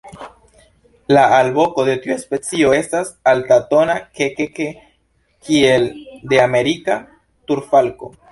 La 1.15 1.23
alvoko 1.39 1.83
de 1.89 1.93
tiu 2.05 2.15
specio 2.21 2.71
estas 2.77 3.11
altatona 3.33 3.97
"ke-ke-ke" 4.19 4.69
kiel 5.49 5.85
de 6.33 6.43
Amerika 6.47 6.97
turfalko. 7.53 8.11